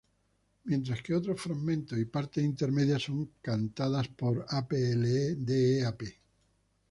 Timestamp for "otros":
1.13-1.39